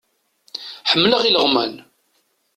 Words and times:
Ḥemmleɣ 0.91 1.21
ileɣman. 1.25 1.73